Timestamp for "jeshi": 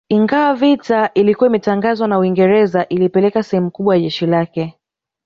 4.01-4.25